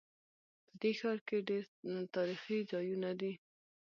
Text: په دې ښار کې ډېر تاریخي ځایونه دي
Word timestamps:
په 0.67 0.73
دې 0.81 0.91
ښار 0.99 1.17
کې 1.27 1.37
ډېر 1.49 1.63
تاریخي 2.15 2.57
ځایونه 2.71 3.09
دي 3.19 3.33